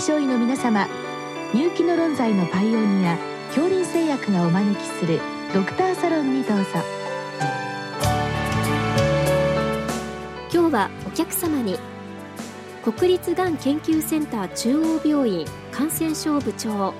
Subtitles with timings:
[0.00, 0.88] 症医の皆様
[1.52, 3.18] 入気の論剤のパイオニア
[3.48, 5.20] 恐林製薬がお招きする
[5.52, 6.64] ドクターサロンにどうぞ。
[10.50, 11.78] 今日はお客様に
[12.82, 16.94] 国立がん研究センター中央病院感染症部長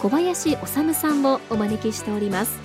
[0.00, 2.56] 小林修さんをお招きしております。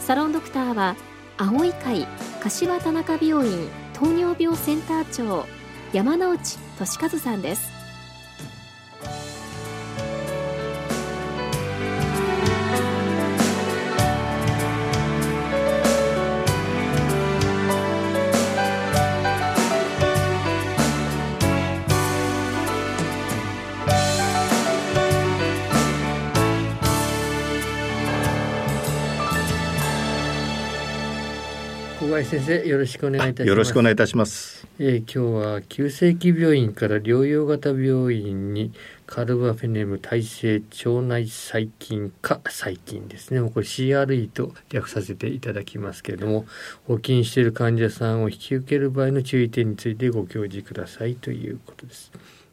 [0.00, 0.94] サロンドクターは
[1.38, 2.06] 青い会
[2.40, 5.44] 柏田中病院糖尿病センター長
[5.92, 7.79] 山内俊和さんです。
[32.24, 33.48] 先生よろしくお願いいたします。
[33.48, 38.72] よろしくお願いいたします、えー、今日は急性期病院から療養型病院に
[39.06, 43.40] カルバフェネム耐性腸内細菌か細菌ですね。
[43.40, 46.46] これ CRE と略させていただきますけれども
[46.86, 52.10] 補菌している患者さんを引き受ける場合の注意点についてご教示くださいということです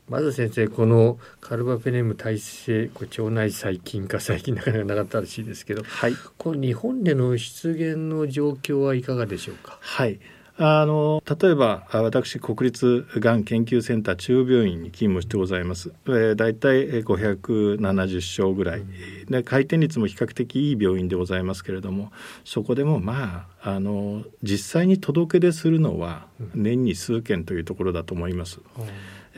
[0.09, 9.77] まず先生このカルバペネム耐性こ腸内細菌か細菌なかなかなかったらしいですけど、はい、この日本での出現の状況はいかがでしょうか？
[9.81, 10.19] はい。
[10.59, 18.83] あの例えば私国立がん研究センター中央病院に勤務してございます、えー、大体570床ぐらい、
[19.29, 22.11] で回転率も比較的いい病院でございますけれども
[22.43, 28.59] そこでもまああの実際に届け出するのは年に数件というところだと思います。
[28.79, 28.85] うん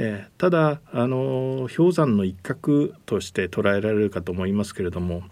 [0.01, 5.23] えー、ただあの氷山の一角として捉えられるかと思いますけれども、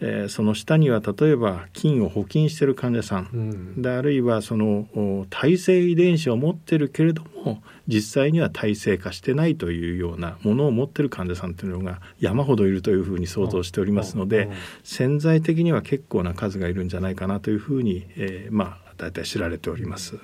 [0.00, 14.50] えー、その下には例えば菌を補菌している患者さん、うん、であるいはその耐性遺伝子を持ってるけれども実際には耐性化してないというようなものを持ってる患者さんというのが山ほどいるというふうに想像しておりますので
[14.82, 20.18] 潜在的には結構な数がいるんじゃないかなというふうに、えー、まあ大体知られております。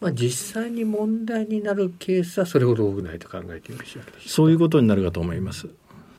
[0.00, 5.68] まあ、実際に問題になるケースはそれほど多くないと考えてよろしいわけですそういうことになるかと思います。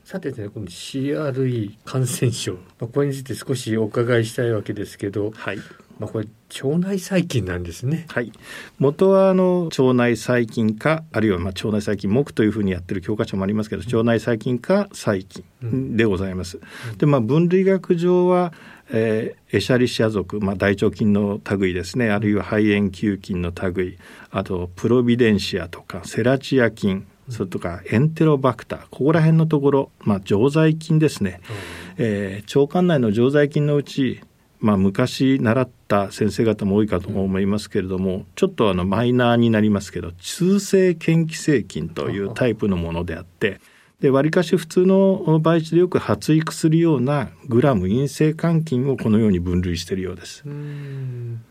[0.04, 5.58] さてね、この CRE 感染症、まあ、これについて少しお伺いしたいわけですけど、はい
[5.98, 6.26] まあ、これ
[6.62, 8.06] 腸内細菌なんですね。
[8.08, 8.32] はい。
[8.78, 16.58] 元はあの腸内細菌かあるいはまあ腸内細菌目というふうにやってる教科書もありますけど、腸内細菌か細菌でございます。
[16.90, 18.52] うん、でまあ分類学上は
[18.92, 22.10] えー、エシャリシア属、まあ、大腸菌の類ですね。
[22.10, 23.98] あるいは肺炎球菌の類。
[24.30, 28.80] あとプロビデンシアとかセラチア菌それとかエンテロバクター。
[28.90, 31.40] ここら辺のところ、まあ、常在菌ですね、
[31.96, 34.20] えー、腸管内の常在菌のうち、
[34.60, 43.60] まあ、昔習った先生方も多いかと思いますけれどもちょっとあのマイナーになりますけど中性嫌気性菌というタイプのものであって
[44.02, 50.42] で割かし普通の培地でよく発育するようなグラム陰性肝菌をこのように分類しているようです。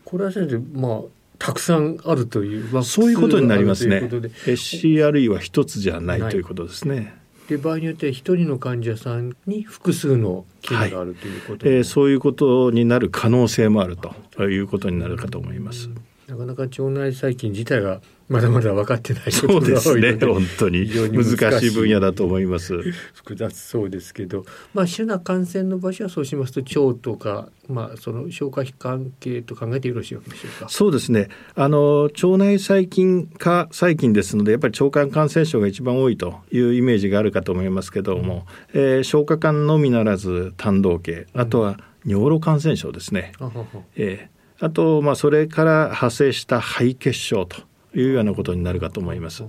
[0.04, 1.00] これは先生まあ
[1.38, 4.00] たくさんあるという、まあ、そういうことになりますね。
[4.00, 7.14] SCRE は一つじゃないということですね。
[7.48, 15.88] で場合によって一人の患者さんに複数の菌があるということ、はい、えー、そういうことになる可能性もあるということになるかと思います。
[16.32, 20.88] なかなか腸内細菌自体がまだまだ分かってないことが多いのでね、本当に。
[20.88, 22.74] 難しい分野だと思います。
[23.12, 30.68] 複雑そうですけど、まあ、主な感染の場所はそうしますと腸とか、まあ、その消化器関係と考えてよろしいわけでしょうか。
[30.70, 31.28] そうですね。
[31.54, 43.50] あの腸内細菌か細菌ですのでやっぱり腸管感染症が一番多いというイメージがあるかと思いますけども、うん、えー、消化管のみならず胆道系あとは尿路感染症ですね、うん、
[43.96, 44.31] えー、
[44.62, 47.62] あと、まあ、それから派生した肺血症と
[47.94, 49.42] いうようなことになるかと思います。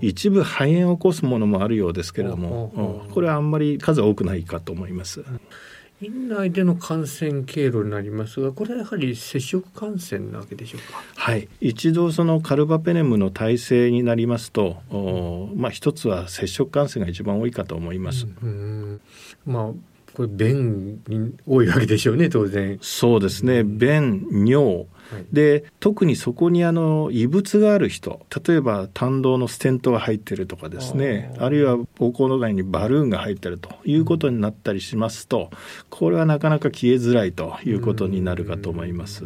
[0.00, 5.24] 一部肺炎を起こすものもあるようですけれども、これはあんまり数多くないかと思います。
[6.00, 11.02] 院内での感染経路になりますが、これはやはり接触感染なわけでしょうか？
[11.16, 18.28] はい、一度そのカルバペネムの体制になりますと、おまあ一つは接触感染が一番多いかと思います。
[18.42, 19.00] うん、
[19.44, 19.70] まあ
[20.18, 22.76] これ便に多いわけでしょうね当然。
[22.82, 23.62] そうですね。
[23.62, 24.86] 便、尿、
[25.32, 35.50] で特にそこにあの異物がある人例えば胆道のステントが入ってるとかですねあるいは膀胱の外にバルーンが入ってるということになったりしますと
[35.88, 39.24] これはなかなか消えづらいということになるかと思います。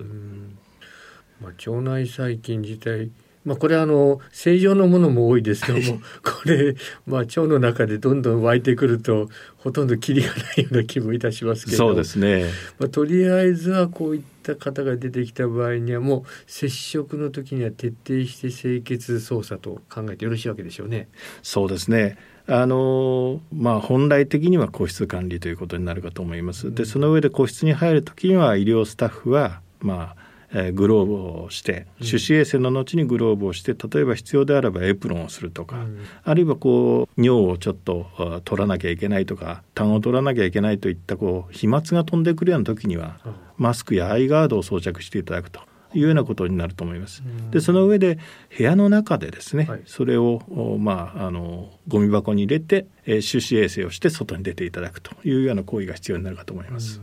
[1.40, 3.10] まあ、腸内細菌自体
[3.44, 12.46] まあ、これはあの正常のものも多いですけども これ、まあ、腸の中でどんどん湧いてくるとほとんどキリがないような気もいたしますけどそうですね、
[12.78, 21.08] まあ、とりあえずはこういった方が出てきた場合にはもう接触の時には徹底して清潔操作と考えてよろしいわけでしょうね。
[21.42, 22.18] そうですね
[22.48, 26.74] あのまあ、本来的には個室管理ということになるかと思います。
[26.74, 30.21] でその上で個室に入る時には医療スタッフは、まあ
[30.54, 31.14] えー、グローブ
[31.44, 43.18] をして手指衛生の後にグローブをして例えば必要であればエプロンをするとか、うん、あるいはこう尿をちょっと取らなきゃいけないとか痰を取らなきゃいけないといったこう飛沫が飛んでくるような時には、
[43.56, 45.60] マスクやアイガードを装着していただくと。
[45.94, 47.22] いうようなことになると思います。
[47.50, 48.18] でその上で
[48.56, 50.40] 部屋の中でですね、はい、それを
[50.78, 57.00] まああのゴミ箱に入れて、えー、手指衛生をして外に出ていただくというような行為が必要になるかと思います。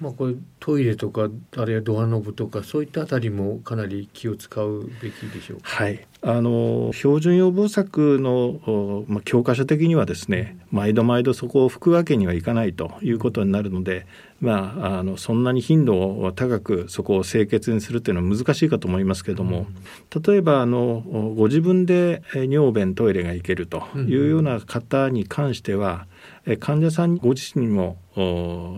[0.00, 6.06] まあ、これトイレとかあるいはドアノブとかそういったあたりもかなり気を使うべきでしょうはい。
[6.22, 14.06] あの標準予防策の、まあ、教科書的にはですね、毎度毎度そこを拭くわけにはいかないということになるので、
[14.40, 19.66] まあ、あのそんなに頻度を高くそこを清潔にするというのは難しいかと思いますけれども、
[20.26, 21.02] 例えばあの
[21.36, 26.06] ご自分で尿便トイレが行けるというような方に関しては、
[26.60, 27.98] 患者さんご自身も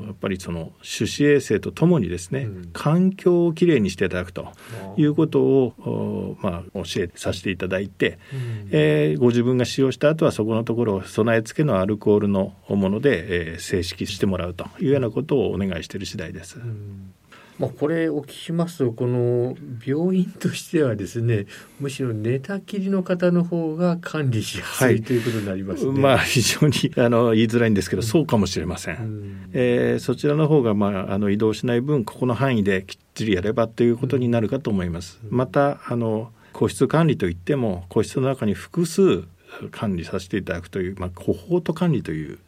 [0.06, 4.52] やっぱりその手指衛生とともにですね、うん、環境をきれいにしていただくと
[4.96, 16.58] いうことを、まあ、教えさせていただいて、うん、えー、ご自分が使用した後はそこのところを備え付けのアルコールのもので、えー、正式してもらうというようなことをお願いしている次第です。
[16.58, 17.12] うん
[17.58, 21.46] まあ、これお聞きしますとこの病院としてはですね
[21.80, 26.00] むしろ寝たきりの方の方が管理しやすい、はい、ということになりますね。
[26.00, 28.96] まあ、非常にあの言いづらいんですけど、そうかもしれません。
[28.96, 35.18] うん、えー、そちらの方が、まあ、あの移動しない分ここの範囲できっちりやればということになるかと思います。
[35.28, 39.24] またあの個室管理といっても個室の中に複数
[39.70, 42.38] 管理させていただくという、まあ、コホート管理という、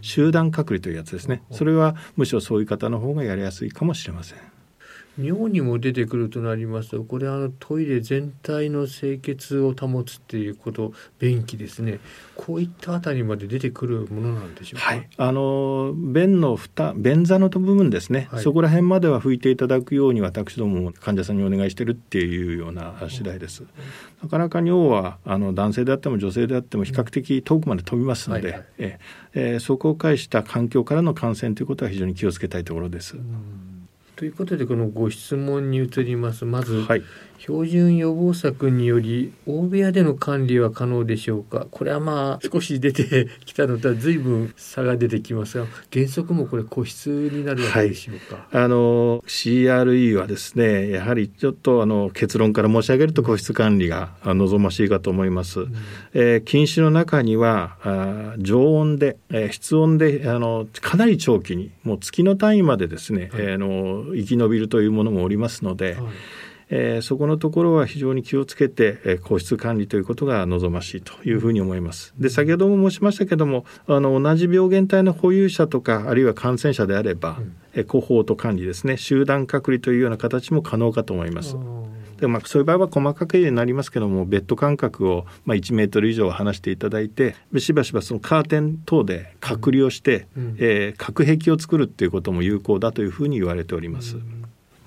[0.00, 4.57] 集団隔離というやつですねそれはむしろそういう方の方がやりやすいかもしれません。
[5.18, 11.98] 尿にも出てくるとなりますとこれあのトイレ全体の清潔を保つっていうこと便器ですね。
[12.36, 23.64] こういったあたりまで出てくるものなんでしょうか、はい、あの便の蓋便座の部分ですね、はい、そこら辺までは拭いていただくように私ども患者さんにお願いしてるっていうような次第です。
[24.22, 28.98] なかなか尿はあの男性であっても女性であっても比較的遠くまで飛びますので、はいはい、え
[29.34, 33.16] えそこを介した環境からの感染ということは非常に気をつけたいところです。
[33.16, 33.77] うん
[34.18, 36.44] ということでこのご質問に移ります。
[36.44, 37.04] まず、はい、
[37.38, 41.66] 標準予防策により大部屋での管理は可能でしょうか？
[41.70, 55.74] これはまあ少し出て きたのとは随分差が出てきますが原則もこれ個室になるわけでしょうか、はい、あの CRE はですねやはりちょっとあの結論から申し上げると個室管理が望ましいかと思います、うん、
[56.14, 66.04] えー、禁止の中にはあ常温で、えー、室温であのかなり長期にもう月の単位までですね、はい、えー、の生き延びるというものもおりますので、はい
[66.70, 72.14] えー、そこのところは非常に気をつけて、えー、皇室管理ということが望ましいというふうに思います。
[72.18, 81.56] で先ほども申しましたけどもあの同じ病原体の保有者とかあるいは感染者であれば、うん、えー、コホート管理ですね集団隔離というような形も可能かと思います。
[82.18, 94.16] でまあ、そういう場合は細かくになりますけどもベッド間隔を、まあ、1メートル以上離していただいてしばしばそのカーテン等で隔離をして、うん、えー、隔壁を作るっていうことも有効だというふうに言われております。
[94.16, 94.37] うん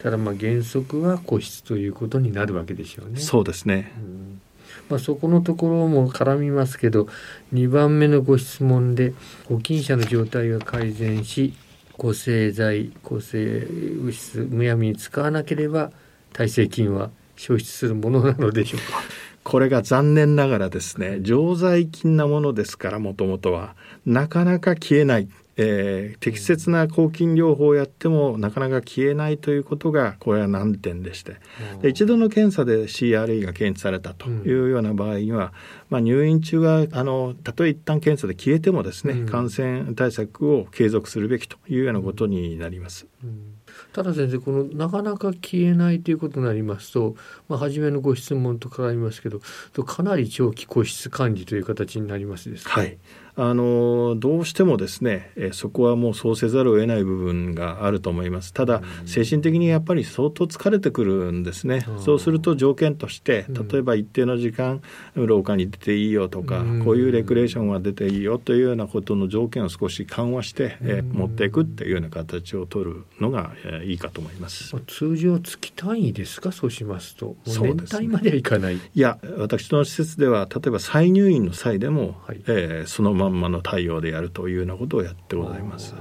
[0.01, 3.19] ただまあ原則は個室ということになるわけでしょうね。
[3.19, 4.41] そうですね、うん。
[4.89, 7.07] まあ、そこのところも絡みますけど
[7.53, 9.13] 2番目のご質問で
[9.47, 11.53] ご菌者の状態が改善し
[11.97, 15.91] 抗生剤抗生物質むやみに使わなければ
[16.33, 19.01] 耐性菌は消失するものなのでしょうか。
[19.43, 25.27] これが残念ながらですね常在菌なものですからもともとはなかなか消えない
[25.57, 31.37] えー、適切な抗菌療法をやってもなかなか消えないということがこれは難点でして。
[31.81, 35.51] で一度の検査で CRE が検知されたというような場合には、うん、
[35.89, 43.07] まあ、入院中はあのたとえ一旦検査で消えてもですね、うん、感染対策を継続するべきというようなことになります。
[43.23, 43.61] うん。
[43.93, 47.15] ただ先生このなかなか消えないということになりますと、
[47.49, 49.39] まあ、初めのご質問と絡みますけど
[49.83, 52.97] かなり長期個室管理という形になりますですはい
[53.43, 58.53] あのどうしてもですね、えそこはもうそうせざるを得ない部分があると思います。
[58.53, 64.81] ただ、精神的にやっぱり相当疲れてくるんですね、そうすると条件として例えば一定の時間
[65.15, 74.75] 廊下に出ていいよとか、こういうレクレーションは出ていいよというようなことの条件を少し緩和して、え持っていくっていうような形を取るのが、えいいかと思います。
[74.85, 76.51] 通常月単位ですか？
[76.51, 77.35] そうしますと。
[77.47, 85.95] 年単位まではいかない、いや私の施設では例えば再入院の際でも、はい、えー、そのまんまの対応でやるというようなことをやってございます。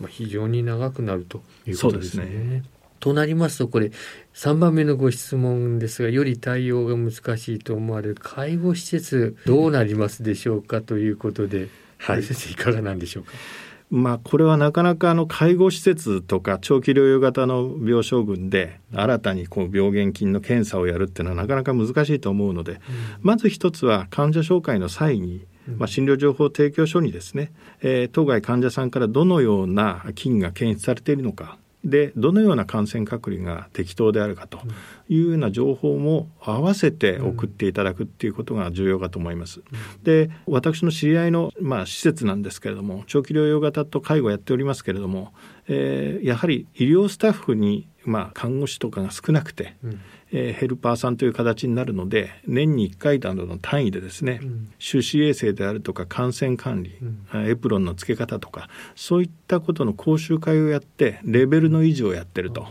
[0.00, 2.24] まあ、非常に長くなるということですね。
[2.24, 2.62] すね
[3.00, 3.92] となりますとこれ
[4.34, 11.68] 3番目のご質問ですがより対応が難しいと思われる介護施設どうなりますでしょうかということで、
[11.98, 13.32] はい、先生いかがなんでしょうか。
[13.90, 22.80] まあ、これはなかなかあの介護施設とか長期療養型の病床群で新たにこう病原菌の検査をやるっていうのはなかなか難しいと思うので、
[23.22, 25.46] まず一つは患者紹介の際に
[25.76, 34.58] まあ、診療情報提供書にですね、えー、当該患者さんからどのような菌が検出されているのかでどのような感染隔離が適当であるかと
[35.08, 39.62] いうような情報も合わせて送っていただくっていうことが重要かと思います。
[40.02, 45.32] で私の知り合いの、まあ、施設なんですけれども長期療養型と介護やっておりますけれども、
[45.68, 50.00] えー、やはり医療スタッフに、まあ、看護師とかが少なくて、うん
[50.32, 56.92] えー、ヘルパーさんという形になるので年に1回などの単位でですね、うん、手指衛生であるとか感染管理、
[57.32, 62.66] うん、エプロンの付け方とかそういったことの講習会をやってレベルの維持をやってると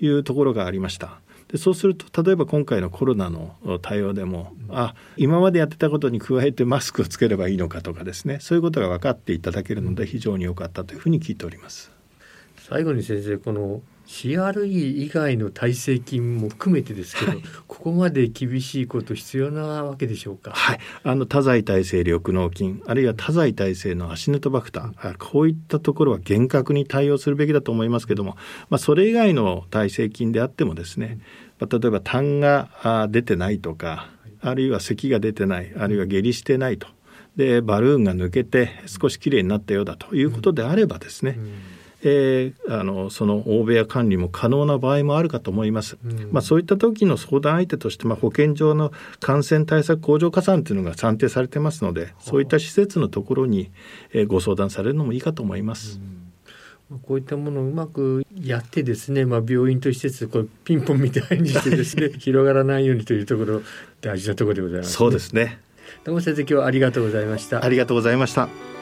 [0.00, 1.20] いうところがありました。
[1.48, 11.97] でそうすると例えば今回のコロナの対応でも、うん、あ今までやってたことに加えてマスクをつければいいのかとかですねそういうことが分かっていただけるので非常に良かったというふうに聞いております。
[12.68, 20.52] 最後に先生この CRE 以外の耐性菌も含めてですけど、はい、ここまで厳しいこと必要なわけでしょうか？
[20.52, 28.36] はい、あの多剤耐性緑膿菌あるいは多剤耐性のアシネトバクター、うん、こういったところは厳格に対応するべきだと思いますけども、
[28.70, 31.18] まあ、それ以外の耐性菌であってもですね、
[31.58, 34.08] まあ、例えば痰が出てないとか
[34.40, 36.86] あるいは咳が出てないあるいは下痢してないと。
[37.36, 41.52] でバルーンが抜けて少しきれいになったようだということであればですね、うん
[42.02, 45.98] えー、あのその大部屋管理も可能な場合もあるかと思います。
[46.04, 53.70] うん、まあ、そういった時の相談相手として、まあ、保健所の感染対策向上加算というのが算定されてますのでそういった施設のところに、
[54.12, 55.98] えー、ご相談されるのもいいかと思います。
[55.98, 56.18] うん。
[57.02, 63.60] こういったものをうまくやってですね、まあ、病院と施設こうピンポンみたいにしてですね 広がらないようにというところ
[64.00, 65.60] 大事なところでございます、ね、そうですね。
[66.04, 67.62] どうも先生今日はありがとうございました。
[67.62, 68.77] ありがとうございました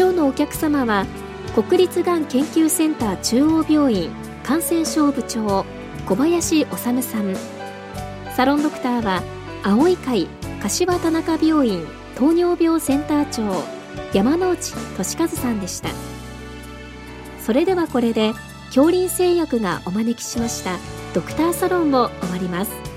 [0.00, 1.04] 今日のお客様は
[1.54, 4.10] 国立がん研究センター中央病院
[4.42, 5.66] 感染症部長
[6.06, 7.36] 小林修さん。
[8.34, 9.22] サロンドクターは
[9.62, 10.26] 青い会
[10.62, 13.62] 柏田中病院糖尿病センター長
[14.14, 15.90] 山内俊和さんでした。
[17.38, 18.32] それではこれで
[18.68, 20.78] 恐林製薬がお招きしました
[21.12, 22.89] ドクターサロンを終わります。